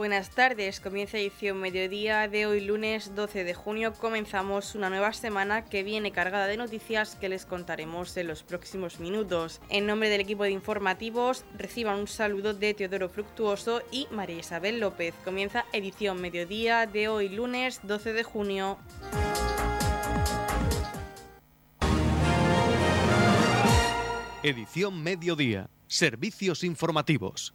[0.00, 3.92] Buenas tardes, comienza edición mediodía de hoy lunes 12 de junio.
[3.92, 8.98] Comenzamos una nueva semana que viene cargada de noticias que les contaremos en los próximos
[8.98, 9.60] minutos.
[9.68, 14.80] En nombre del equipo de informativos, reciban un saludo de Teodoro Fructuoso y María Isabel
[14.80, 15.14] López.
[15.22, 18.78] Comienza edición mediodía de hoy lunes 12 de junio.
[24.42, 25.68] Edición mediodía.
[25.88, 27.52] Servicios informativos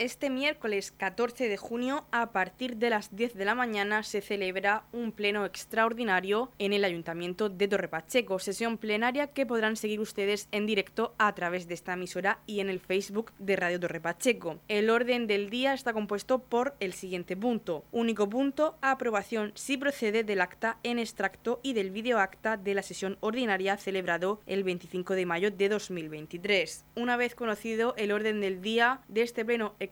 [0.00, 4.84] este miércoles 14 de junio, a partir de las 10 de la mañana, se celebra
[4.92, 10.48] un pleno extraordinario en el Ayuntamiento de Torre Pacheco, sesión plenaria que podrán seguir ustedes
[10.52, 14.58] en directo a través de esta emisora y en el Facebook de Radio Torre Pacheco.
[14.68, 17.84] El orden del día está compuesto por el siguiente punto.
[17.92, 23.18] Único punto, aprobación si procede del acta en extracto y del videoacta de la sesión
[23.20, 26.86] ordinaria celebrado el 25 de mayo de 2023.
[26.96, 29.89] Una vez conocido el orden del día de este pleno extraordinario,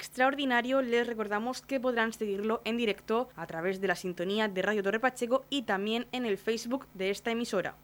[0.82, 5.00] les recordamos que podrán seguirlo en directo a través de la sintonía de Radio Torre
[5.00, 7.76] Pacheco y también en el Facebook de esta emisora.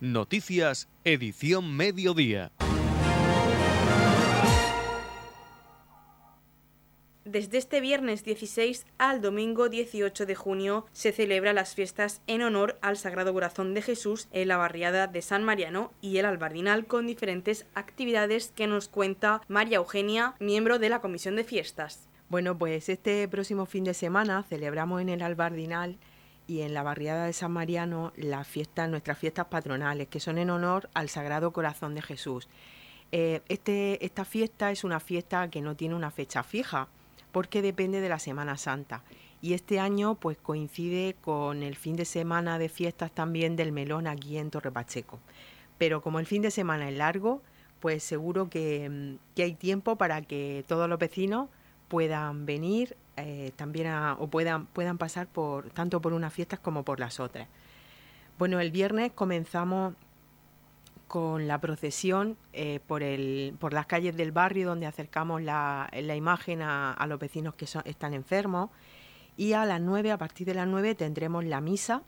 [0.00, 2.50] Noticias, edición mediodía.
[7.24, 12.80] Desde este viernes 16 al domingo 18 de junio se celebran las fiestas en honor
[12.82, 17.06] al Sagrado Corazón de Jesús en la barriada de San Mariano y el Albardinal con
[17.06, 22.08] diferentes actividades que nos cuenta María Eugenia, miembro de la Comisión de Fiestas.
[22.28, 25.98] Bueno, pues este próximo fin de semana celebramos en el Albardinal
[26.48, 30.50] y en la barriada de San Mariano las fiestas, nuestras fiestas patronales, que son en
[30.50, 32.48] honor al Sagrado Corazón de Jesús.
[33.12, 36.88] Eh, este, esta fiesta es una fiesta que no tiene una fecha fija
[37.32, 39.02] porque depende de la Semana Santa.
[39.40, 44.06] Y este año pues coincide con el fin de semana de fiestas también del melón
[44.06, 45.18] aquí en Torre Pacheco.
[45.78, 47.42] Pero como el fin de semana es largo,
[47.80, 51.48] pues seguro que, mm, hay tiempo para que todos los vecinos
[51.88, 57.00] puedan venir eh, también o puedan, puedan pasar por tanto por unas fiestas como por
[57.00, 57.48] las otras.
[58.38, 59.94] Bueno, el viernes comenzamos
[61.12, 66.62] con la procesión eh, por, el, por las calles del barrio donde acercamos la, imagen
[66.62, 68.70] a, los vecinos que están enfermos
[69.36, 72.00] y a las 9, a partir de las 9 tendremos la misa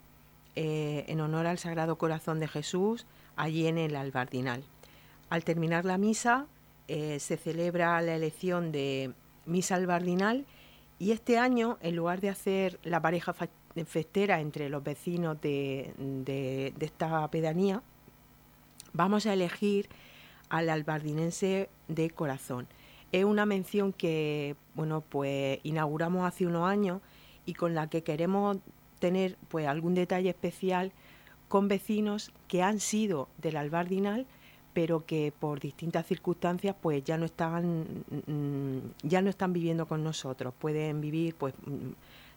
[0.57, 3.05] eh, en honor al Sagrado Corazón de Jesús
[3.37, 4.65] allí en el Albardinal.
[5.29, 6.47] Al terminar la misa
[6.89, 9.13] eh, se celebra la elección de
[9.45, 10.47] misa albardinal
[10.99, 13.35] y este año en lugar de hacer la pareja
[13.85, 17.83] festera entre los vecinos de, de esta pedanía,
[18.95, 19.89] vamos a elegir
[20.49, 22.67] al albardinense de corazón.
[23.13, 27.01] Es una mención que, bueno, pues inauguramos hace unos años
[27.45, 28.59] y con la que queremos
[28.99, 30.93] tener pues algún detalle especial
[31.49, 34.27] con vecinos que han sido del albardinal
[34.73, 40.03] pero que por distintas circunstancias pues ya no están mm, ya no están viviendo con
[40.03, 41.91] nosotros pueden vivir pues mm,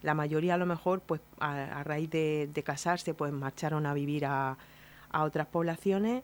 [0.03, 4.57] la mayoría a lo mejor pues a, raíz de, casarse pues marcharon a vivir a,
[5.09, 6.23] a otras poblaciones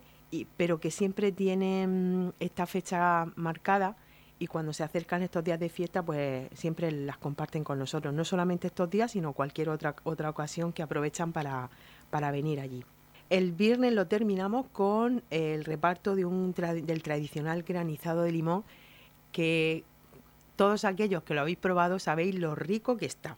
[0.58, 3.96] pero que siempre tienen esta fecha marcada
[4.40, 8.26] y cuando se acercan estos días de fiesta, pues siempre las comparten con nosotros, no
[8.26, 11.70] solamente estos días, sino cualquier otra, otra ocasión que aprovechan para,
[12.10, 12.84] para venir allí.
[13.30, 18.64] El viernes lo terminamos con el reparto de un del tradicional granizado de limón,
[19.32, 19.84] que
[20.56, 23.38] todos aquellos que lo habéis probado sabéis lo rico que está.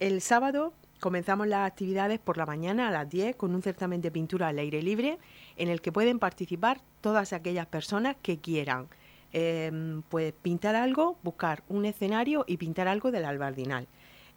[0.00, 4.10] El sábado comenzamos las actividades por la mañana a las 10 con un certamen de
[4.10, 5.18] pintura al aire libre
[5.56, 8.88] en el que pueden participar todas aquellas personas que quieran
[9.32, 13.86] em, pues pintar algo, buscar un escenario y pintar algo del albardinal.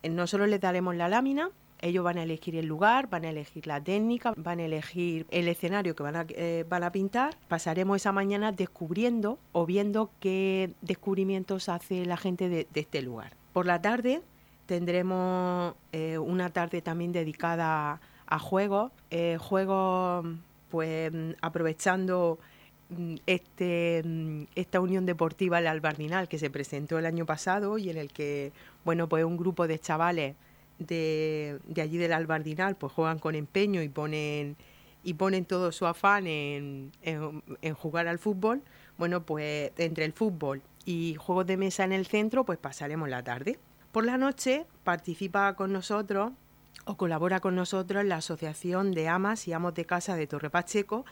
[0.04, 1.52] Eh, Nosotros les daremos la lámina,
[1.82, 5.48] ellos van a elegir el lugar, van a elegir la técnica, van a elegir el
[5.48, 7.38] escenario que van a, eh, van a pintar.
[7.48, 13.34] Pasaremos esa mañana descubriendo o viendo qué descubrimientos hace la gente de, este lugar.
[13.54, 14.22] Por la tarde
[14.68, 18.92] tendremos eh, una tarde también dedicada a juegos,
[19.40, 20.26] juegos
[20.70, 21.12] pues
[21.42, 22.40] aprovechando
[22.90, 27.90] mm, este, mm, esta unión deportiva el Albardinal que se presentó el año pasado y
[27.90, 28.52] en el que,
[28.86, 30.36] bueno, pues un grupo de chavales
[30.80, 34.58] de, de allí del Albardinal pues juegan con empeño y ponen
[35.04, 38.62] y ponen todo su afán en, en, jugar al fútbol,
[38.98, 43.24] bueno, pues entre el fútbol y juegos de mesa en el centro, pues pasaremos la
[43.24, 43.58] tarde.
[43.98, 46.32] Por la noche participa con nosotros
[46.86, 51.04] o colabora con nosotros la Asociación de Amas y Amos de Casa de Torre Pacheco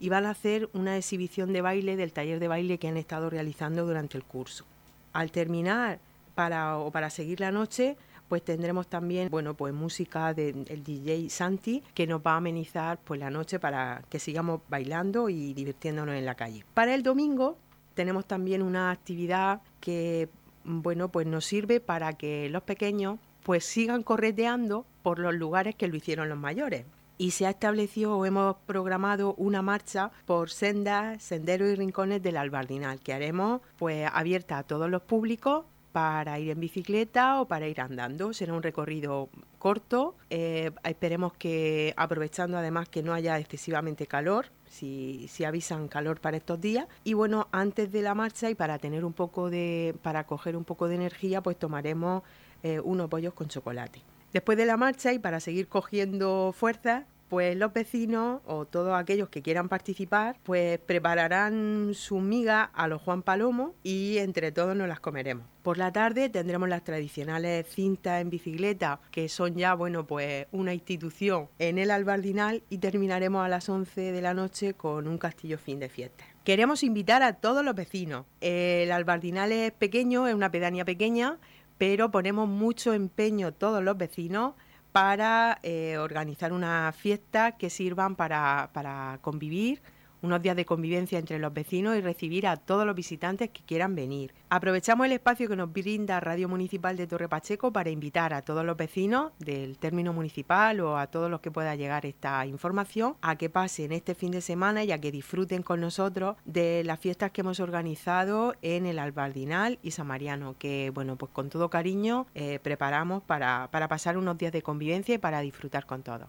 [0.00, 3.30] y van a hacer una exhibición de baile del taller de baile que han estado
[3.30, 4.64] realizando durante el curso.
[5.12, 6.00] Al terminar
[6.34, 7.96] para, o para seguir la noche,
[8.28, 13.20] pues tendremos también bueno pues música del DJ Santi que nos va a amenizar pues
[13.20, 16.64] la noche para que sigamos bailando y divirtiéndonos en la calle.
[16.74, 17.56] Para el domingo
[17.94, 20.28] tenemos también una actividad que
[20.64, 25.88] bueno, pues nos sirve para que los pequeños pues sigan correteando por los lugares que
[25.88, 26.84] lo hicieron los mayores.
[27.18, 32.36] Y se ha establecido o hemos programado una marcha por sendas, senderos y rincones del
[32.36, 37.68] Albardinal, que haremos pues abierta a todos los públicos para ir en bicicleta o para
[37.68, 38.32] ir andando.
[38.32, 39.28] Será un recorrido
[39.58, 40.16] corto.
[40.30, 46.60] Eh, esperemos que, aprovechando además que no haya excesivamente calor, si, avisan calor para estos
[46.60, 46.86] días.
[47.04, 50.64] Y bueno, antes de la marcha y para tener un poco de, para coger un
[50.64, 52.22] poco de energía, pues tomaremos
[52.62, 54.00] eh, unos pollos con chocolate.
[54.32, 59.30] Después de la marcha y para seguir cogiendo fuerza, pues los vecinos o todos aquellos
[59.30, 64.86] que quieran participar, pues prepararán su miga a los Juan Palomo y entre todos nos
[64.86, 65.46] las comeremos.
[65.62, 70.74] Por la tarde tendremos las tradicionales cintas en bicicleta, que son ya, bueno, pues una
[70.74, 75.56] institución en el Albardinal y terminaremos a las 11 de la noche con un castillo
[75.56, 76.26] fin de fiesta.
[76.44, 78.26] Queremos invitar a todos los vecinos.
[78.42, 81.38] El Albardinal es pequeño, es una pedanía pequeña,
[81.78, 84.52] pero ponemos mucho empeño todos los vecinos
[84.92, 89.82] para eh, organizar una fiesta que sirvan para, para convivir
[90.22, 93.94] unos días de convivencia entre los vecinos y recibir a todos los visitantes que quieran
[93.94, 94.32] venir.
[94.48, 98.64] Aprovechamos el espacio que nos brinda Radio Municipal de Torre Pacheco para invitar a todos
[98.64, 103.36] los vecinos del término municipal o a todos los que pueda llegar esta información a
[103.36, 107.30] que pasen este fin de semana y a que disfruten con nosotros de las fiestas
[107.30, 112.26] que hemos organizado en el Albardinal y San Mariano, que bueno, pues con todo cariño
[112.34, 116.28] eh, preparamos para, para pasar unos días de convivencia y para disfrutar con todos.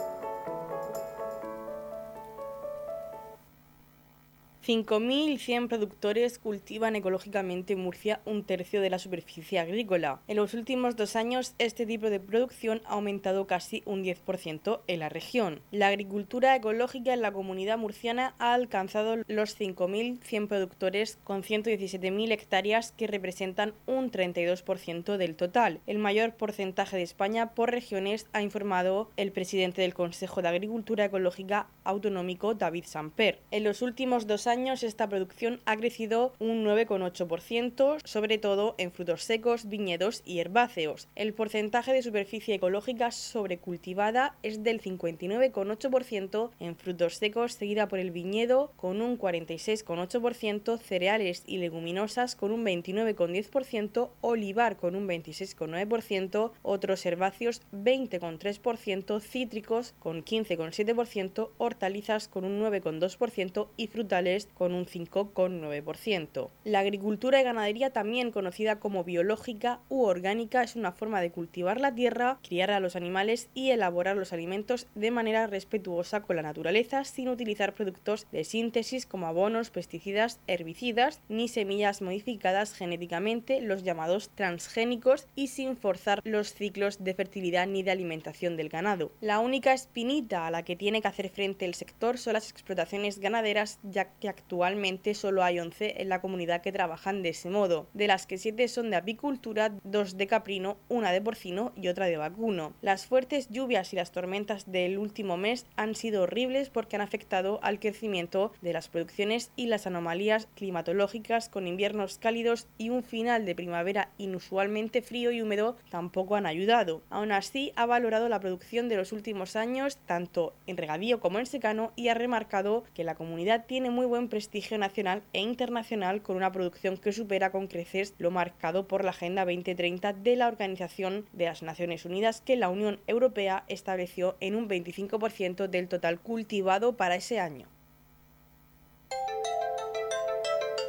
[4.65, 10.21] 5.100 productores cultivan ecológicamente en Murcia un tercio de la superficie agrícola.
[10.27, 14.99] En los últimos dos años, este tipo de producción ha aumentado casi un 10% en
[14.99, 15.61] la región.
[15.71, 22.91] La agricultura ecológica en la comunidad murciana ha alcanzado los 5.100 productores con 117.000 hectáreas
[22.91, 29.09] que representan un 32% del total, el mayor porcentaje de España por regiones, ha informado
[29.17, 33.39] el presidente del Consejo de Agricultura Ecológica Autonómico, David Samper.
[33.49, 38.91] En los últimos dos años, años esta producción ha crecido un 9,8%, sobre todo en
[38.91, 41.07] frutos secos, viñedos y herbáceos.
[41.15, 48.11] El porcentaje de superficie ecológica sobrecultivada es del 59,8% en frutos secos, seguida por el
[48.11, 57.05] viñedo con un 46,8%, cereales y leguminosas con un 29,10%, olivar con un 26,9%, otros
[57.05, 66.49] herbáceos 20,3%, cítricos con 15,7%, hortalizas con un 9,2% y frutales con un 5,9%.
[66.63, 71.79] La agricultura y ganadería, también conocida como biológica u orgánica, es una forma de cultivar
[71.79, 76.41] la tierra, criar a los animales y elaborar los alimentos de manera respetuosa con la
[76.41, 83.83] naturaleza sin utilizar productos de síntesis como abonos, pesticidas, herbicidas ni semillas modificadas genéticamente, los
[83.83, 89.11] llamados transgénicos, y sin forzar los ciclos de fertilidad ni de alimentación del ganado.
[89.21, 93.19] La única espinita a la que tiene que hacer frente el sector son las explotaciones
[93.19, 97.87] ganaderas, ya que actualmente solo hay 11 en la comunidad que trabajan de ese modo,
[97.93, 102.07] de las que 7 son de apicultura, 2 de caprino, una de porcino y otra
[102.07, 102.73] de vacuno.
[102.81, 107.59] Las fuertes lluvias y las tormentas del último mes han sido horribles porque han afectado
[107.61, 113.45] al crecimiento de las producciones y las anomalías climatológicas con inviernos cálidos y un final
[113.45, 117.01] de primavera inusualmente frío y húmedo tampoco han ayudado.
[117.09, 121.45] Aún así, ha valorado la producción de los últimos años tanto en regadío como en
[121.45, 126.35] secano y ha remarcado que la comunidad tiene muy buen prestigio nacional e internacional con
[126.35, 131.25] una producción que supera con creces lo marcado por la Agenda 2030 de la Organización
[131.33, 136.97] de las Naciones Unidas que la Unión Europea estableció en un 25% del total cultivado
[136.97, 137.67] para ese año.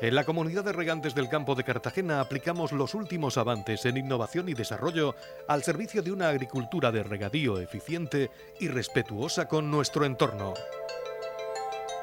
[0.02, 4.48] En la comunidad de regantes del campo de Cartagena aplicamos los últimos avances en innovación
[4.48, 5.14] y desarrollo
[5.46, 10.54] al servicio de una agricultura de regadío eficiente y respetuosa con nuestro entorno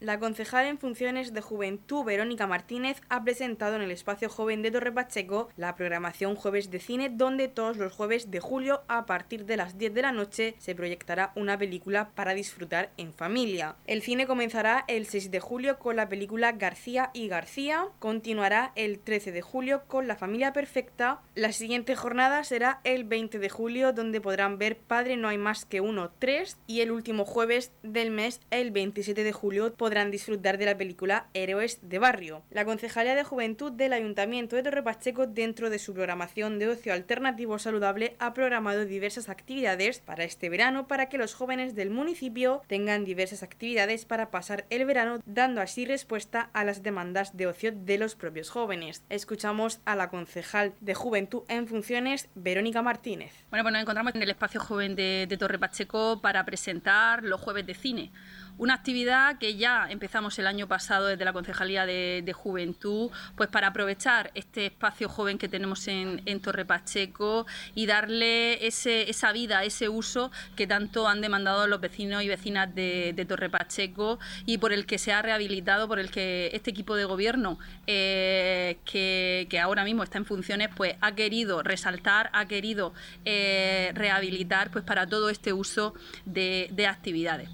[0.00, 4.70] La concejal en funciones de Juventud, Verónica Martínez, ha presentado en el Espacio Joven de
[4.70, 9.44] Torre Pacheco la programación Jueves de Cine, donde todos los jueves de julio, a partir
[9.44, 13.76] de las 10 de la noche, se proyectará una película para disfrutar en familia.
[13.86, 19.00] El cine comenzará el 6 de julio con la película García y García, continuará el
[19.00, 23.92] 13 de julio con La Familia Perfecta, la siguiente jornada será el 20 de julio,
[23.92, 28.10] donde podrán ver Padre No hay más que uno 3, y el último jueves del
[28.10, 32.44] mes, el 27 de julio, podrán disfrutar de la película Héroes de Barrio.
[32.50, 36.92] La Concejalía de Juventud del Ayuntamiento de Torre Pacheco, dentro de su programación de ocio
[36.92, 42.62] alternativo saludable, ha programado diversas actividades para este verano para que los jóvenes del municipio
[42.68, 47.72] tengan diversas actividades para pasar el verano, dando así respuesta a las demandas de ocio
[47.72, 49.02] de los propios jóvenes.
[49.08, 53.32] Escuchamos a la concejal de Juventud en funciones, Verónica Martínez.
[53.50, 57.40] Bueno, pues nos encontramos en el espacio joven de, de Torre Pacheco para presentar los
[57.40, 58.12] jueves de cine.
[58.60, 63.68] Una actividad que ya empezamos el año pasado desde la Concejalía de, Juventud, pues para
[63.68, 69.88] aprovechar este espacio joven que tenemos en, Torre Pacheco y darle ese, esa vida, ese
[69.88, 74.84] uso que tanto han demandado los vecinos y vecinas de, Torre Pacheco y por el
[74.84, 80.02] que se ha rehabilitado, por el que este equipo de gobierno eh, que, ahora mismo
[80.02, 82.92] está en funciones, pues ha querido resaltar, ha querido
[83.24, 85.94] eh, rehabilitar pues para todo este uso
[86.26, 87.48] de actividades.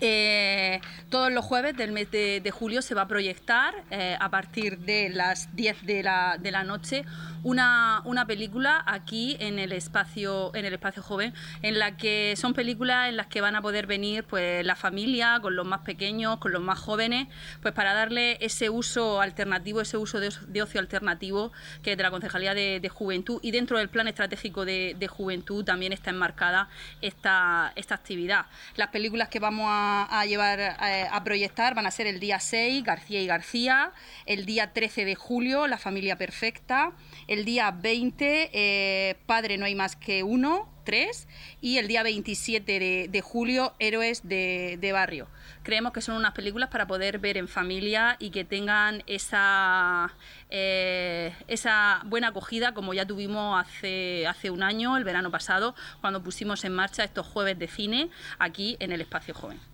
[0.00, 4.78] Eh, todos los jueves del mes de, julio se va a proyectar eh, a partir
[4.78, 7.04] de las 10 de la, de la noche
[7.42, 12.54] una, una, película aquí en el espacio en el espacio joven en la que son
[12.54, 16.38] películas en las que van a poder venir pues la familia con los más pequeños
[16.38, 17.28] con los más jóvenes
[17.60, 22.10] pues para darle ese uso alternativo ese uso de, ocio alternativo que es de la
[22.10, 26.68] concejalía de, juventud y dentro del plan estratégico de, juventud también está enmarcada
[27.02, 28.46] esta, esta actividad.
[28.76, 32.40] Las películas que vamos a a, llevar eh, a, proyectar van a ser el día
[32.40, 33.92] 6, García y García,
[34.26, 36.92] el día 13 de julio, La familia perfecta,
[37.28, 41.28] el día 20, eh, Padre no hay más que uno, 3,
[41.60, 45.28] y el día 27 de, julio, Héroes de, Barrio.
[45.62, 50.12] Creemos que son unas películas para poder ver en familia y que tengan esa,
[50.50, 56.22] eh, esa buena acogida como ya tuvimos hace, hace un año, el verano pasado, cuando
[56.22, 59.73] pusimos en marcha estos jueves de cine aquí en el Espacio Joven.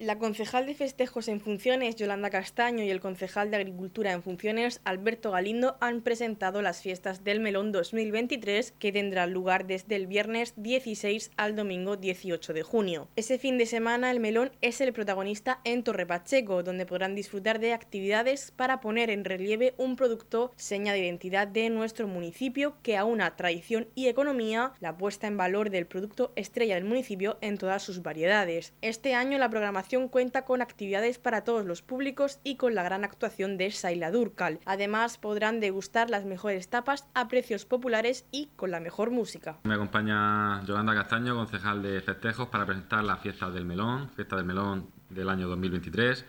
[0.00, 4.80] La concejal de festejos en funciones, Yolanda Castaño, y el concejal de Agricultura en funciones,
[4.84, 10.54] Alberto Galindo, han presentado las fiestas del Melón 2023 que tendrán lugar desde el viernes
[10.56, 13.08] 16 al domingo 18 de junio.
[13.16, 17.58] Ese fin de semana el Melón es el protagonista en Torre Pacheco, donde podrán disfrutar
[17.58, 22.96] de actividades para poner en relieve un producto seña de identidad de nuestro municipio que
[22.96, 27.82] aúna tradición y economía, la puesta en valor del producto estrella del municipio en todas
[27.82, 28.74] sus variedades.
[28.80, 33.04] Este año la programación cuenta con actividades para todos los públicos y con la gran
[33.04, 34.60] actuación de Saila Durcal.
[34.66, 39.56] Además, podrán degustar las mejores tapas a precios populares y con la mejor música.
[39.64, 44.44] Me acompaña Yolanda Castaño, concejal de festejos, para presentar la fiesta del melón, fiesta del
[44.44, 46.24] melón del año 2023.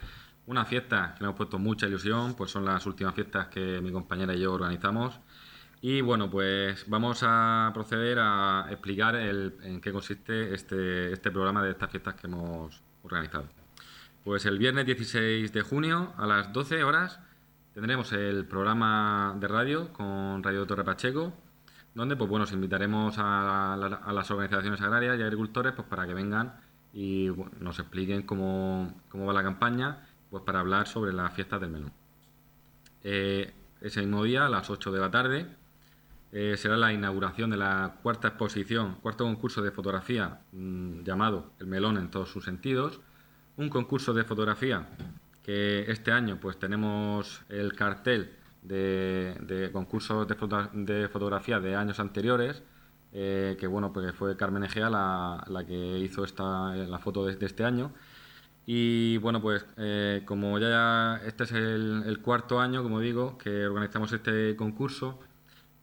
[0.48, 3.92] Una fiesta que nos hemos puesto mucha ilusión, pues son las últimas fiestas que mi
[3.92, 5.20] compañera y yo organizamos.
[5.82, 11.72] Y bueno, pues vamos a proceder a explicar en qué consiste este, este programa de
[11.72, 13.46] estas fiestas que hemos organizado.
[14.24, 17.20] Pues el viernes 16 de junio a las 12 horas
[17.74, 21.34] tendremos el programa de radio con Radio Torre Pacheco,
[21.96, 23.78] donde pues bueno, os invitaremos a,
[24.12, 26.54] las organizaciones agrarias y agricultores pues para que vengan
[26.94, 27.30] y
[27.60, 31.94] nos expliquen cómo, va la campaña pues para hablar sobre las fiestas del melón.
[33.04, 35.48] Eh, ese mismo día, a las 8 de la tarde,
[36.32, 41.68] eh, será la inauguración de la cuarta exposición, cuarto concurso de fotografía mm, llamado El
[41.68, 43.02] Melón en todos sus sentidos.
[43.58, 44.88] Un concurso de fotografía
[45.44, 52.62] que este año pues tenemos el cartel de, concursos de, fotografía de años anteriores,
[53.12, 57.64] eh, que bueno, pues fue Carmen Egea la, que hizo esta, la foto de, este
[57.64, 57.92] año.
[58.68, 64.14] Y bueno, pues eh, como ya este es el cuarto año, como digo, que organizamos
[64.14, 65.20] este concurso,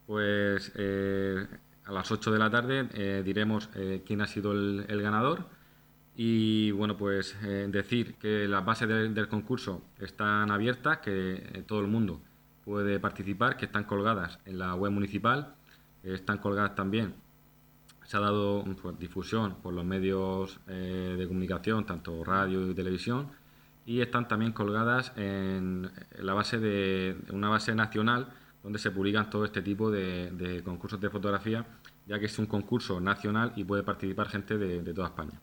[0.06, 1.46] pues eh,
[1.84, 5.44] a las 8 de la tarde eh, diremos eh, quién ha sido el, ganador.
[6.18, 12.22] Y bueno, pues decir que las bases del concurso están abiertas, que todo el mundo
[12.64, 15.54] puede participar, que están colgadas en la web municipal,
[16.02, 17.12] están colgadas también.
[18.04, 23.28] Se ha dado pues, difusión por los medios de comunicación, tanto radio y televisión,
[23.84, 28.32] y están también colgadas en la base de una base nacional
[28.66, 31.64] donde se publican todo este tipo de, concursos de fotografía,
[32.04, 35.40] ya que es un concurso nacional y puede participar gente de, toda España.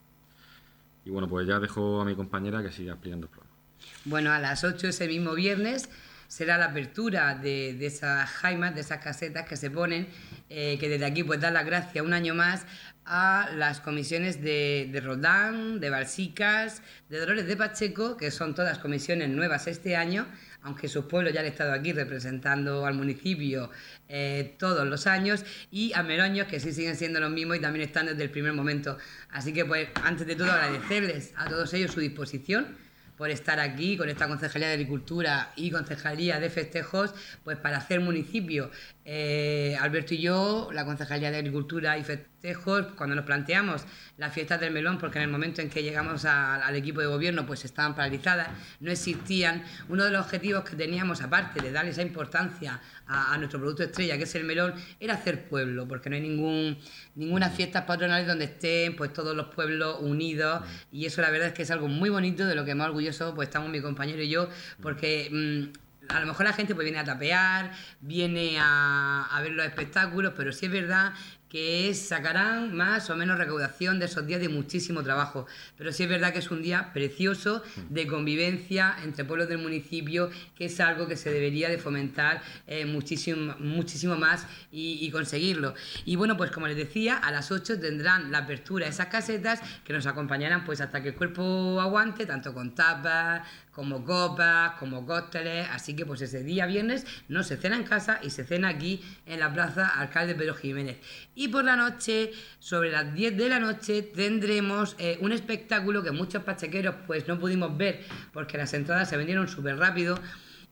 [1.06, 3.56] Y bueno, pues ya dejo a mi compañera que siga explicando el programa.
[4.04, 5.90] Bueno, a las 8 ese mismo viernes
[6.28, 10.10] será la apertura de, esas jaimas, de esas casetas que se ponen,
[10.50, 12.66] eh, que desde aquí pues dar las gracias un año más
[13.06, 18.80] a las comisiones de, de Rodán, de Balsicas, de Dolores de Pacheco, que son todas
[18.80, 20.28] comisiones nuevas este año,
[20.64, 23.70] aunque sus pueblos ya han estado aquí representando al municipio
[24.10, 27.86] eh, todos los años, y a Meroños, que sí siguen siendo los mismos y también
[27.86, 28.98] están desde el primer momento.
[29.30, 32.84] Así que, pues, antes de todo, agradecerles a todos ellos su disposición
[33.18, 38.00] por estar aquí con esta Concejalía de Agricultura y Concejalía de Festejos, pues para hacer
[38.00, 38.72] municipio.
[39.06, 43.86] Eh, Alberto y yo, la Concejalía de Agricultura y Festejos, cuando nos planteamos
[44.18, 47.46] las fiestas del melón, porque en el momento en que llegamos al equipo de gobierno,
[47.46, 48.48] pues estaban paralizadas,
[48.80, 49.64] no existían.
[49.90, 54.18] Uno de los objetivos que teníamos, aparte de darle esa importancia a, nuestro producto estrella,
[54.18, 56.78] que es el melón, era hacer pueblo, porque no hay ningún,
[57.16, 61.54] ninguna fiesta patronal donde estén pues todos los pueblos unidos y eso la verdad es
[61.54, 64.30] que es algo muy bonito de lo que más orgulloso pues estamos mi compañero y
[64.30, 64.48] yo,
[64.82, 69.66] porque mm, a lo mejor la gente pues viene a tapear, viene a, ver los
[69.66, 71.14] espectáculos, pero sí es verdad
[71.50, 75.46] que sacarán más o menos recaudación de esos días de muchísimo trabajo.
[75.78, 80.32] Pero sí es verdad que es un día precioso de convivencia entre pueblos del municipio,
[80.56, 85.76] que es algo que se debería de fomentar eh, muchísimo, muchísimo más y, conseguirlo.
[86.06, 89.62] Y bueno, pues como les decía, a las 8 tendrán la apertura de esas casetas
[89.84, 95.06] que nos acompañarán pues hasta que el cuerpo aguante, tanto con tapas, como copas, como
[95.06, 98.70] cócteles, así que pues ese día viernes no se cena en casa y se cena
[98.70, 100.98] aquí en la Plaza Alcalde Pedro Jiménez.
[101.36, 106.12] Y por la noche, sobre las 10 de la noche, tendremos eh, un espectáculo que
[106.12, 110.20] muchos pachequeros pues no pudimos ver porque las entradas se vendieron súper rápido.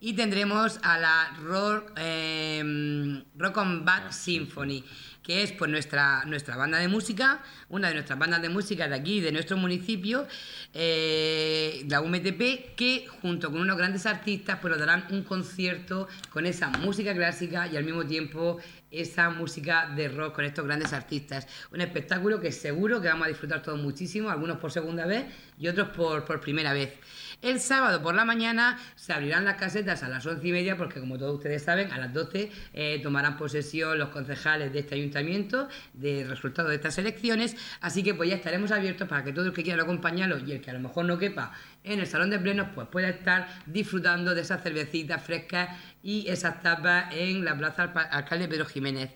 [0.03, 4.83] Y tendremos a la Rock, eh, Rock on Back Symphony
[5.23, 8.95] que es pues nuestra, nuestra banda de música, una de nuestras bandas de música de
[8.95, 10.27] aquí, de nuestro municipio,
[10.73, 16.45] eh, la UMTP, que junto con unos grandes artistas pues nos darán un concierto con
[16.45, 18.59] esa música clásica y al mismo tiempo
[18.89, 21.47] esa música de rock con estos grandes artistas.
[21.71, 25.25] Un espectáculo que seguro que vamos a disfrutar todos muchísimo, algunos por segunda vez
[25.57, 26.93] y otros por, por primera vez.
[27.41, 30.99] El sábado por la mañana se abrirán las casetas a las once y media porque
[30.99, 35.67] como todos ustedes saben, a las 12 eh, tomarán posesión los concejales de este ayuntamiento
[35.93, 39.53] del resultado de estas elecciones, así que pues ya estaremos abiertos para que todo el
[39.53, 41.51] que quiera acompañarlo y el que a lo mejor no quepa
[41.83, 45.69] en el salón de plenos pues pueda estar disfrutando de esas cervecitas frescas
[46.03, 49.11] y esas tapas en la plaza Alcalde Pedro Jiménez.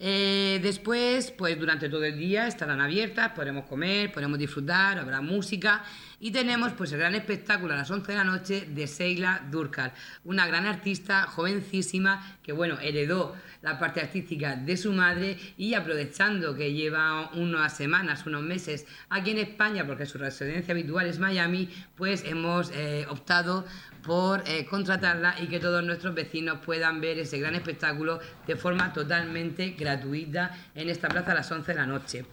[0.00, 5.84] Eh, después, pues durante todo el día estarán abiertas, podremos comer, podremos disfrutar, habrá música
[6.20, 9.92] y tenemos pues el gran espectáculo a las 11 de la noche de Seila Durkal,
[10.24, 16.54] una gran artista jovencísima que bueno, heredó la parte artística de su madre y aprovechando
[16.54, 21.68] que lleva unas semanas, unos meses aquí en España porque su residencia habitual es Miami,
[21.96, 23.64] pues hemos eh, optado
[24.02, 28.92] por eh, contratarla y que todos nuestros vecinos puedan ver ese gran espectáculo de forma
[28.92, 32.24] totalmente gratuita en esta plaza a las 11 de la noche.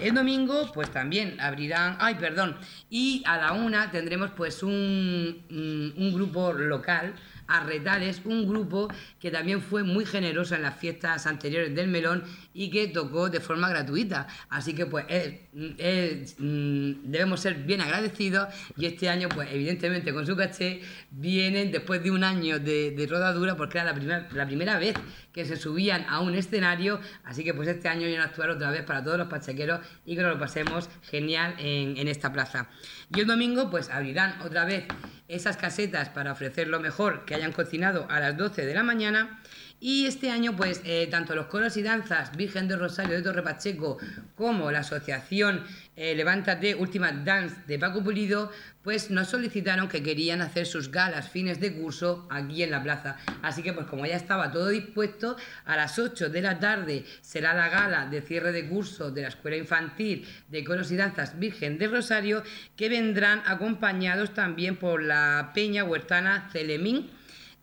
[0.00, 2.56] El domingo, pues también abrirán, ay, perdón,
[2.90, 7.14] y a la una tendremos pues un, un grupo local
[7.46, 8.88] Arretales, un grupo
[9.20, 13.40] que también fue muy generoso en las fiestas anteriores del Melón y que tocó de
[13.40, 14.26] forma gratuita.
[14.48, 15.04] Así que pues
[15.52, 22.02] mm, debemos ser bien agradecidos y este año pues evidentemente con su caché vienen después
[22.02, 24.94] de un año de, rodadura porque era la, primera la primera vez
[25.32, 28.70] que se subían a un escenario, así que pues este año vienen a actuar otra
[28.70, 32.68] vez para todos los pachequeros y que nos lo pasemos genial en, en esta plaza.
[33.14, 34.84] Y el domingo pues abrirán otra vez
[35.28, 39.40] esas casetas para ofrecer lo mejor que hayan cocinado a las 12 de la mañana.
[39.86, 43.42] Y este año, pues, eh, tanto los coros y danzas Virgen de Rosario de Torre
[43.42, 43.98] Pacheco
[44.34, 45.62] como la asociación
[45.94, 48.50] eh, Levántate Última Dance de Paco Pulido,
[48.82, 53.18] pues nos solicitaron que querían hacer sus galas fines de curso aquí en la plaza.
[53.42, 57.52] Así que, pues, como ya estaba todo dispuesto, a las 8 de la tarde será
[57.52, 61.76] la gala de cierre de curso de la Escuela Infantil de Coros y Danzas Virgen
[61.76, 62.42] de Rosario,
[62.74, 67.10] que vendrán acompañados también por la Peña Huertana Celemín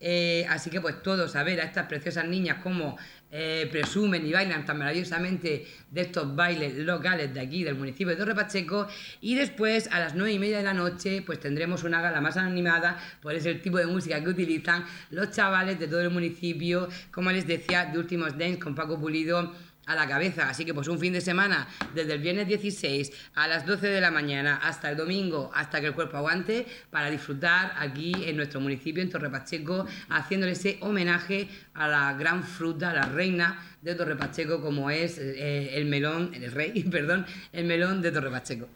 [0.01, 2.97] eh, así que pues todos a ver a estas preciosas niñas como
[3.33, 8.15] eh, presumen y bailan tan maravillosamente de estos bailes locales de aquí, del municipio de
[8.17, 8.87] Torre Pacheco.
[9.21, 12.35] Y después, a las nueve y media de la noche, pues tendremos una gala más
[12.35, 16.89] animada, por ese el tipo de música que utilizan los chavales de todo el municipio,
[17.11, 19.53] como les decía, de Últimos Dance con Paco Pulido
[19.85, 20.49] a la cabeza.
[20.49, 24.01] Así que pues un fin de semana, desde el viernes 16 a las 12 de
[24.01, 28.59] la mañana hasta el domingo, hasta que el cuerpo aguante, para disfrutar aquí en nuestro
[28.59, 33.95] municipio, en Torre Pacheco, haciéndole ese homenaje a la gran fruta, a la reina de
[33.95, 38.67] Torre Pacheco, como es eh, el melón, el rey, perdón, el melón de Torre Pacheco.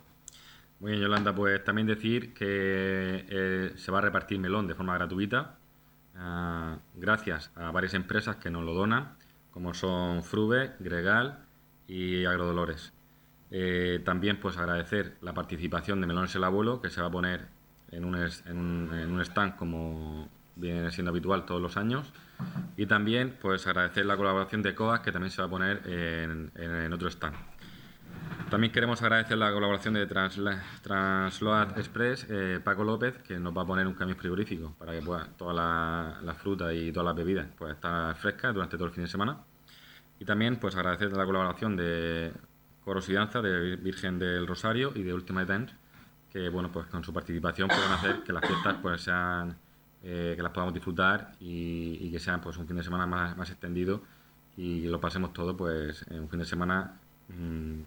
[0.80, 4.94] Muy bien, Yolanda, pues también decir que eh, se va a repartir melón de forma
[4.96, 5.58] gratuita,
[6.18, 9.16] ah, gracias a varias empresas que nos lo donan
[9.56, 11.40] como son Frube, Gregal
[11.88, 12.92] y Agrodolores.
[13.52, 17.48] Eh, también pues agradecer la participación de Melones el Abuelo, que se va a poner
[17.90, 22.12] en un, en stand como viene siendo habitual todos los años.
[22.76, 26.92] Y también pues agradecer la colaboración de COAS, que también se va a poner en,
[26.92, 27.38] otro stand.
[28.50, 33.66] También queremos agradecer la colaboración de Transload Express, eh, Paco López, que nos va a
[33.66, 37.74] poner un camión frigorífico para que pueda toda la, fruta y todas las bebidas pues,
[37.74, 39.40] estar frescas durante todo el fin de semana.
[40.20, 42.32] Y también pues agradecer la colaboración de
[42.84, 45.74] Coros y Danza, de Virgen del Rosario y de Última Events,
[46.32, 49.58] que bueno pues con su participación pueden hacer que las fiestas pues sean
[50.04, 53.50] eh, que las podamos disfrutar y, que sean pues un fin de semana más, más
[53.50, 54.04] extendido
[54.56, 57.82] y lo pasemos todo pues en un fin de semana mm,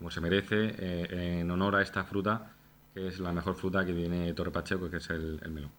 [0.00, 2.56] como se merece eh, en honor a esta fruta
[2.92, 5.70] que es la mejor fruta que tiene Torre Pacheco que es el, el melón.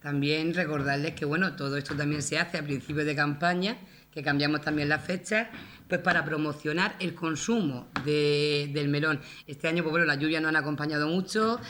[0.00, 3.78] También recordarles que bueno todo esto también se hace a principios de campaña
[4.14, 5.48] que cambiamos también las fechas,
[5.88, 9.20] pues para promocionar el consumo del melón.
[9.44, 11.60] Este año, pues bueno, las lluvias no han acompañado mucho,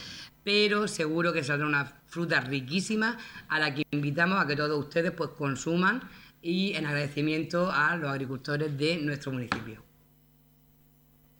[0.45, 3.17] pero seguro que saldrá una fruta riquísima
[3.49, 6.03] a la que invitamos a que todos ustedes pues consuman
[6.43, 9.83] y en agradecimiento a los agricultores de nuestro municipio.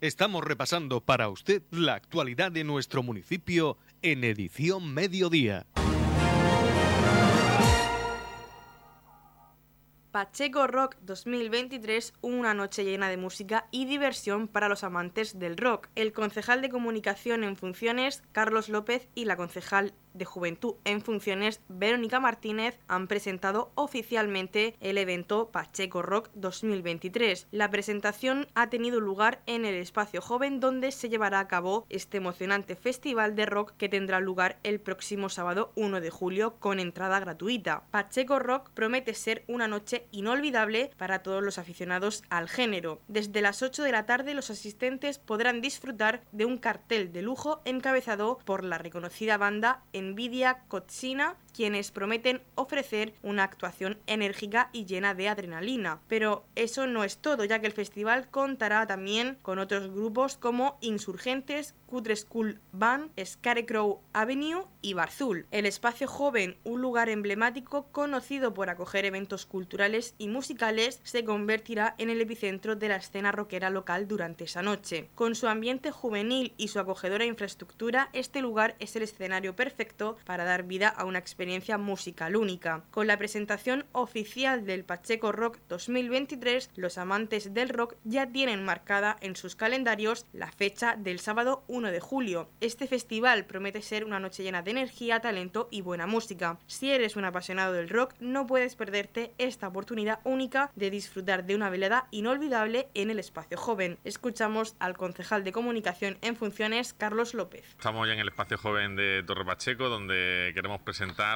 [0.05, 5.65] Estamos repasando para usted la actualidad de nuestro municipio en edición mediodía.
[10.11, 15.89] Pacheco Rock 2023, una noche llena de música y diversión para los amantes del rock.
[15.95, 21.61] El concejal de comunicación en funciones, Carlos López, y la concejal de Juventud en Funciones,
[21.69, 27.49] Verónica Martínez, han presentado oficialmente el evento Pacheco Rock 2023.
[27.51, 32.17] La presentación ha tenido lugar en el Espacio Joven donde se llevará a cabo este
[32.17, 37.21] emocionante festival de rock que tendrá lugar el próximo sábado 1 de julio con entrada
[37.21, 37.85] gratuita.
[37.91, 43.01] Pacheco Rock promete ser una noche inolvidable para todos los aficionados al género.
[43.09, 47.61] Desde las 8 de la tarde los asistentes podrán disfrutar de un cartel de lujo
[47.65, 55.15] encabezado por la reconocida banda Nvidia Cochina quienes prometen ofrecer una actuación enérgica y llena
[55.15, 56.01] de adrenalina.
[56.09, 60.77] Pero eso no es todo, ya que el festival contará también con otros grupos como
[60.81, 65.47] Insurgentes, Cutre School Band, Scarecrow Avenue y Barzul.
[65.53, 71.95] El espacio joven, un lugar emblemático conocido por acoger eventos culturales y musicales, se convertirá
[71.99, 75.09] en el epicentro de la escena rockera local durante esa noche.
[75.15, 80.45] Con su ambiente juvenil y su acogedora infraestructura, este lugar es el escenario perfecto para
[80.45, 82.85] dar vida a una experiencia experiencia musical única.
[82.91, 89.19] Con la presentación oficial del Pacheco Rock 2023, los amantes del rock ya tienen marcada
[89.21, 92.49] en sus calendarios la fecha del sábado 1 de julio.
[92.63, 96.59] Este festival promete ser una noche llena de energía, talento y buena música.
[96.67, 101.57] Si eres un apasionado del rock, no puedes perderte esta oportunidad única de disfrutar de
[101.57, 103.99] una velada inolvidable en el espacio joven.
[104.05, 107.67] Escuchamos al concejal de comunicación en funciones, Carlos López.
[107.69, 111.34] Estamos ya en el espacio joven de Torre Pacheco, donde queremos presentar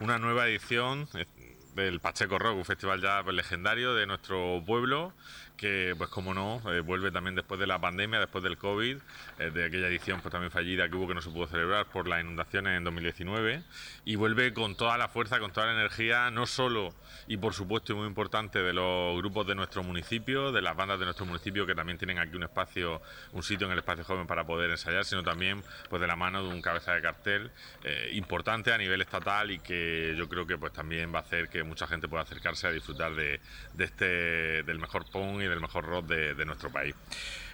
[0.00, 1.26] una nueva edición eh,
[1.74, 5.12] del Pacheco Rock, un festival ya legendario de nuestro pueblo
[5.56, 8.96] que, pues como no, eh, vuelve también después de la pandemia, después del COVID,
[9.38, 12.08] eh, de aquella edición pues también fallida que hubo que no se pudo celebrar por
[12.08, 13.62] las inundaciones en 2019,
[14.04, 16.94] y vuelve con toda la fuerza, con toda la energía, no solo
[17.26, 20.98] y por supuesto y muy importante de los grupos de nuestro municipio, de las bandas
[20.98, 23.00] de nuestro municipio que también tienen aquí un espacio,
[23.32, 26.42] un sitio en el espacio joven para poder ensayar, sino también pues de la mano
[26.42, 27.50] de un cabeza de cartel
[27.84, 31.48] eh, importante a nivel estatal y que yo creo que pues también va a hacer
[31.48, 33.40] que mucha gente pueda acercarse a disfrutar de,
[33.74, 36.94] de este del mejor punk y el mejor rock de, nuestro país.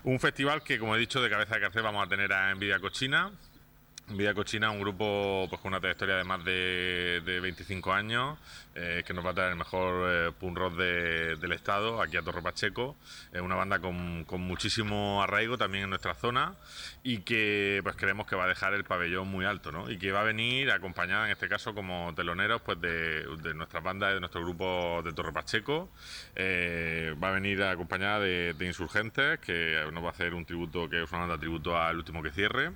[0.05, 2.79] Un festival que, como he dicho, de cabeza de cartel vamos a tener a Envidia
[2.79, 3.31] Cochina,
[4.11, 8.38] Vida Cochina, un grupo pues, con una trayectoria de más de, de 25 años,
[8.75, 12.23] eh, que nos va a traer el mejor eh, punk rock del estado, aquí a
[12.23, 12.97] Torre Pacheco.
[13.33, 16.55] Es una banda con, muchísimo arraigo también en nuestra zona
[17.03, 19.90] y que pues creemos que va a dejar el pabellón muy alto, ¿no?
[19.90, 23.83] Y que va a venir acompañada, en este caso, como teloneros pues de, de nuestras
[23.83, 25.90] bandas, de nuestro grupo de Torre Pacheco.
[26.37, 31.03] Eh, va a venir acompañada de, Insurgentes, que nos va a hacer un tributo, que
[31.03, 32.71] es una banda tributo al último que cierre,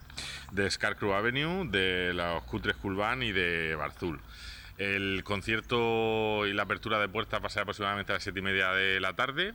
[0.51, 4.21] de Scarecrow Avenue, de los Cutres Culvan y de Barzul.
[4.77, 8.43] El concierto y la apertura de puertas va a ser aproximadamente a las siete y
[8.43, 9.55] media de la tarde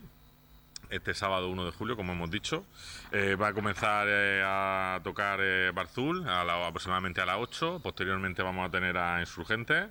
[0.90, 2.64] este sábado 1 de julio, como hemos dicho.
[3.12, 7.80] Eh, va a comenzar eh, a tocar eh, Barzul a aproximadamente a las 8.
[7.82, 9.88] Posteriormente vamos a tener a Insurgentes.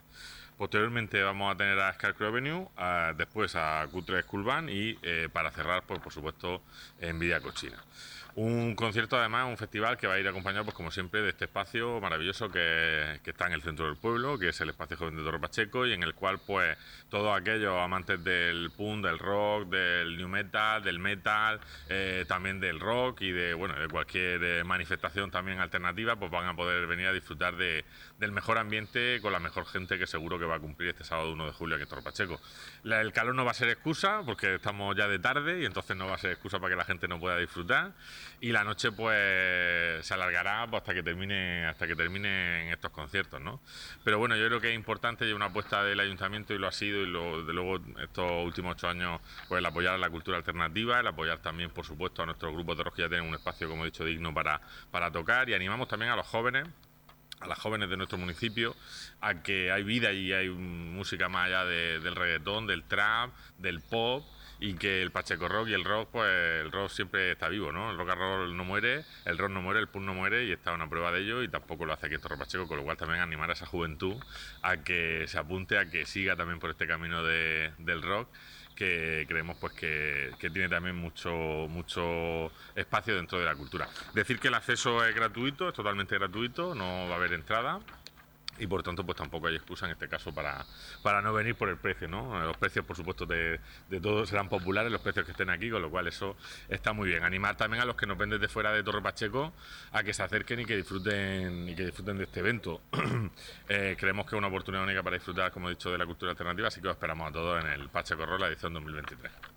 [0.58, 2.68] Posteriormente vamos a tener a Scarecrow Avenue,
[3.16, 4.96] después a Cutre School Band y
[5.32, 6.64] para cerrar, pues por supuesto,
[7.00, 7.78] Envidia Cochina.
[8.38, 11.46] Un concierto, además, un festival que va a ir acompañado, pues como siempre, de este
[11.46, 15.24] espacio maravilloso que, está en el centro del pueblo, que es el espacio joven de
[15.24, 16.78] Torre Pacheco, y en el cual, pues,
[17.10, 22.80] todos aquellos amantes del punk, del rock, del new metal, del metal, eh, también del
[22.80, 27.08] rock y de, bueno, de cualquier eh, manifestación también alternativa, pues van a poder venir
[27.08, 27.86] a disfrutar de,
[28.20, 31.32] del mejor ambiente con la mejor gente que seguro que va a cumplir este sábado
[31.34, 32.40] 1 de julio aquí en Torre Pacheco.
[32.84, 36.08] el calor no va a ser excusa, porque estamos ya de tarde y entonces no
[36.08, 37.94] va a ser excusa para que la gente no pueda disfrutar
[38.42, 43.42] y la noche pues se alargará pues, hasta que termine hasta que terminen estos conciertos
[43.42, 43.60] no
[44.04, 46.72] pero bueno yo creo que es importante y una apuesta del ayuntamiento y lo ha
[46.72, 50.38] sido y lo, de luego estos últimos ocho años pues el apoyar a la cultura
[50.38, 53.36] alternativa el apoyar también por supuesto a nuestros grupos de rock que ya tienen un
[53.36, 56.68] espacio como he dicho digno para para tocar y animamos también a los jóvenes
[57.40, 58.76] a las jóvenes de nuestro municipio
[59.22, 64.26] a que hay vida y hay música más allá del reggaetón, del trap, del pop
[64.60, 66.30] y que el Pacheco Rock y el rock, pues
[66.62, 67.92] el rock siempre está vivo, ¿no?
[67.92, 70.52] El rock and roll no muere, el rock no muere, el punk no muere y
[70.52, 72.98] está una prueba de ello y tampoco lo hace aquí en Pacheco, con lo cual
[72.98, 74.16] también animar a esa juventud
[74.64, 78.30] a que se apunte, a que siga también por este camino de, del rock
[78.78, 81.32] que creemos pues que, que, tiene también mucho
[81.70, 83.90] mucho espacio dentro de la cultura.
[84.14, 87.80] Decir que el acceso es gratuito, es totalmente gratuito, no va a haber entrada
[88.60, 90.66] y por tanto pues tampoco hay excusa en este caso para,
[91.02, 92.40] para no venir por el precio, ¿no?
[92.40, 95.82] Los precios por supuesto de, de todos serán populares, los precios que estén aquí, con
[95.82, 96.36] lo cual eso
[96.70, 97.24] está muy bien.
[97.24, 99.54] Animar también a los que nos ven desde fuera de Torre Pacheco
[99.92, 102.82] a que se acerquen y que disfruten y que disfruten de este evento.
[103.70, 106.32] eh, creemos que es una oportunidad única para disfrutar, como he dicho, de la cultura
[106.32, 109.57] alternativa, así que os esperamos a todos en el Pacheco Roll, la edición 2023.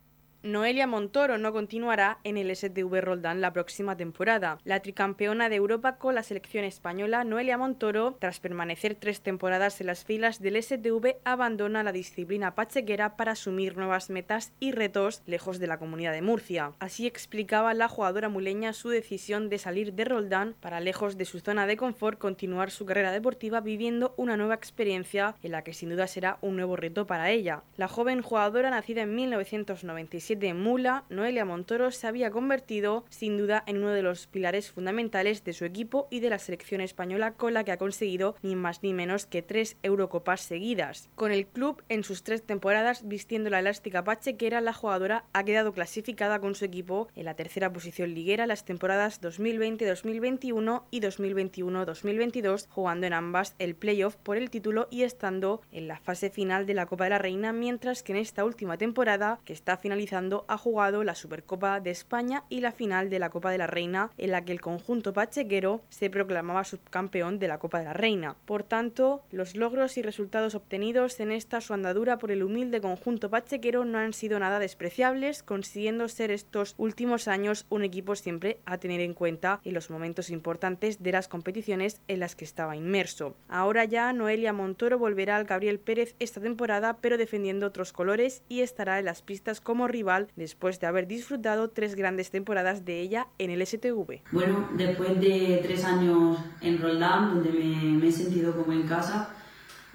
[0.43, 4.57] Noelia Montoro no continuará en el STV Roldán la próxima temporada.
[4.63, 9.87] La tricampeona de Europa con la selección española, Noelia Montoro, tras permanecer tres temporadas en
[9.87, 15.59] las filas del STV, abandona la disciplina pachequera para asumir nuevas metas y retos lejos
[15.59, 16.71] de la comunidad de Murcia.
[16.79, 21.39] Así explicaba la jugadora muleña su decisión de salir de Roldán para lejos de su
[21.39, 25.89] zona de confort continuar su carrera deportiva viviendo una nueva experiencia en la que sin
[25.89, 27.61] duda será un nuevo reto para ella.
[27.77, 33.63] La joven jugadora nacida en 1997 de Mula, Noelia Montoro se había convertido sin duda
[33.67, 37.53] en uno de los pilares fundamentales de su equipo y de la selección española con
[37.53, 41.09] la que ha conseguido ni más ni menos que tres Eurocopas seguidas.
[41.15, 45.73] Con el club en sus tres temporadas vistiendo la elástica pachequera, la jugadora ha quedado
[45.73, 53.07] clasificada con su equipo en la tercera posición liguera las temporadas 2020-2021 y 2021-2022, jugando
[53.07, 56.85] en ambas el playoff por el título y estando en la fase final de la
[56.85, 61.03] Copa de la Reina, mientras que en esta última temporada, que está finalizando ha jugado
[61.03, 64.43] la Supercopa de España y la final de la Copa de la Reina, en la
[64.45, 68.35] que el conjunto pachequero se proclamaba subcampeón de la Copa de la Reina.
[68.45, 73.29] Por tanto, los logros y resultados obtenidos en esta su andadura por el humilde conjunto
[73.29, 78.77] pachequero no han sido nada despreciables, consiguiendo ser estos últimos años un equipo siempre a
[78.77, 83.35] tener en cuenta en los momentos importantes de las competiciones en las que estaba inmerso.
[83.47, 88.61] Ahora ya Noelia Montoro volverá al Gabriel Pérez esta temporada, pero defendiendo otros colores y
[88.61, 93.27] estará en las pistas como rival después de haber disfrutado tres grandes temporadas de ella
[93.37, 94.21] en el STV.
[94.31, 99.29] Bueno, después de tres años en Roldán, donde me, he sentido como en casa,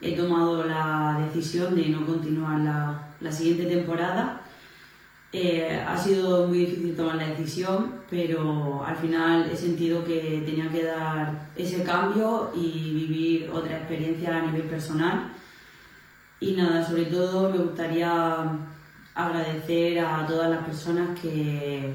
[0.00, 2.61] he tomado la decisión de no continuar
[3.20, 4.42] la, siguiente temporada.
[5.33, 10.70] Eh, ha sido muy difícil tomar la decisión, pero al final he sentido que tenía
[10.70, 15.33] que dar ese cambio y vivir otra experiencia a nivel personal.
[16.40, 18.59] Y nada, sobre todo me gustaría
[19.16, 21.94] agradecer a todas las personas que,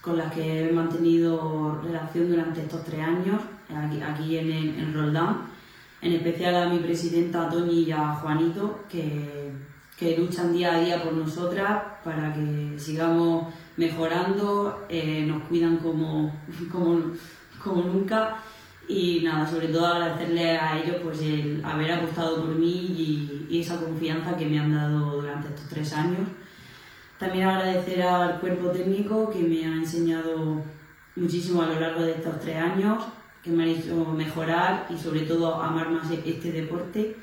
[0.00, 3.42] con las que he mantenido relación durante estos tres años
[4.08, 5.48] aquí, en, en, Roldán,
[6.00, 9.50] en especial a mi presidenta Toñi y a Juanito, que,
[9.98, 16.32] que luchan día a día por nosotras para que sigamos mejorando, eh, nos cuidan como,
[16.72, 17.00] como,
[17.62, 18.36] como nunca
[18.88, 23.60] y nada, sobre todo agradecerle a ellos pues el haber apostado por mí y, y,
[23.60, 26.28] esa confianza que me han dado durante estos tres años.
[27.18, 30.62] También agradecer al cuerpo técnico que me ha enseñado
[31.16, 33.04] muchísimo a lo largo de estos tres años,
[33.42, 37.16] que me ha hecho mejorar y sobre todo amar más este deporte,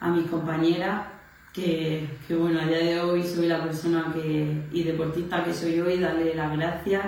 [0.00, 1.06] a mis compañeras,
[1.52, 5.80] que, que bueno, a día de hoy soy la persona que, y deportista que soy
[5.80, 7.04] hoy, darle las gracias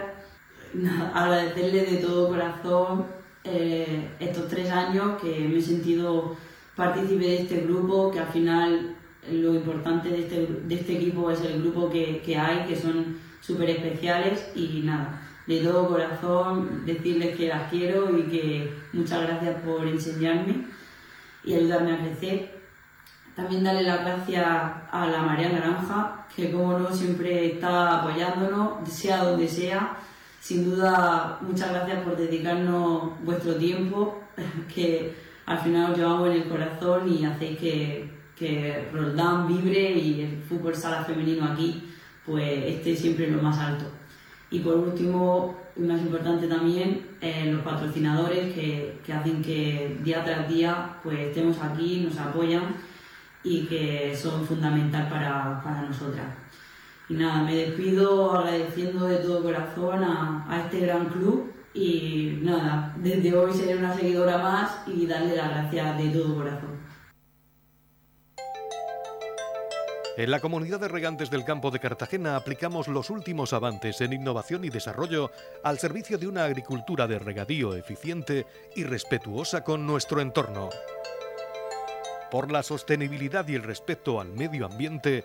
[1.14, 3.06] agradecerle de todo corazón
[3.44, 6.36] eh, estos tres años que me he sentido
[6.74, 8.96] partícipe de este grupo, que al final
[9.30, 13.18] lo importante de este, de este equipo es el grupo que, que hay, que son
[13.40, 19.60] súper especiales y nada, de todo corazón decirles que las quiero y que muchas gracias
[19.62, 20.66] por enseñarme
[21.44, 22.54] y ayudarme a crecer.
[23.36, 29.24] También darle las gracias a la María Naranja, que como no siempre está apoyándonos, sea
[29.24, 29.96] donde sea.
[30.44, 34.20] Sin duda, muchas gracias por dedicarnos vuestro tiempo,
[34.74, 35.14] que
[35.46, 40.42] al final os llevamos en el corazón y hacéis que, que Roldán vibre y el
[40.42, 41.84] fútbol sala femenino aquí
[42.26, 43.86] pues esté siempre en lo más alto.
[44.50, 50.22] Y por último, y más importante también, eh, los patrocinadores que, que, hacen que día
[50.22, 52.64] tras día pues estemos aquí, nos apoyan
[53.42, 56.43] y que son fundamental para, para nosotras.
[57.08, 62.94] Y nada, me despido agradeciendo de todo corazón a, a este gran club y nada,
[62.96, 66.84] desde hoy seré una seguidora más y darle las gracias de todo corazón.
[70.16, 74.64] En la comunidad de regantes del campo de Cartagena aplicamos los últimos avances en innovación
[74.64, 75.32] y desarrollo
[75.64, 80.70] al servicio de una agricultura de regadío eficiente y respetuosa con nuestro entorno.
[82.30, 85.24] Por la sostenibilidad y el respeto al medio ambiente,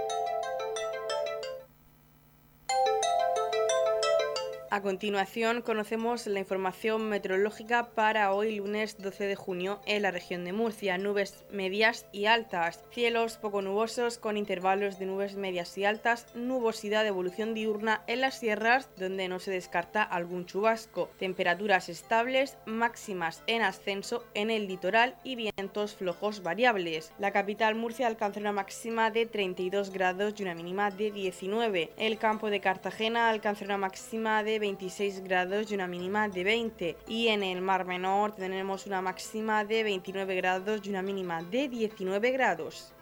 [4.73, 10.45] A continuación conocemos la información meteorológica para hoy lunes 12 de junio en la región
[10.45, 10.97] de Murcia.
[10.97, 17.01] Nubes medias y altas, cielos poco nubosos con intervalos de nubes medias y altas, nubosidad
[17.01, 23.43] de evolución diurna en las sierras donde no se descarta algún chubasco, temperaturas estables, máximas
[23.47, 27.11] en ascenso en el litoral y vientos flojos variables.
[27.19, 31.91] La capital Murcia alcanza una máxima de 32 grados y una mínima de 19.
[31.97, 36.97] El campo de Cartagena alcanza una máxima de 26 grados y una mínima de 20.
[37.07, 41.67] Y en el Mar Menor tenemos una máxima de 29 grados y una mínima de
[41.67, 42.93] 19 grados.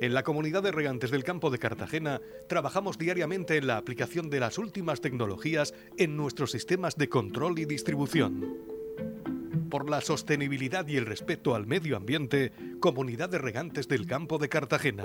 [0.00, 4.40] En la comunidad de regantes del campo de Cartagena trabajamos diariamente en la aplicación de
[4.40, 8.58] las últimas tecnologías en nuestros sistemas de control y distribución.
[9.70, 14.48] Por la sostenibilidad y el respeto al medio ambiente, Comunidad de Regantes del Campo de
[14.48, 15.04] Cartagena.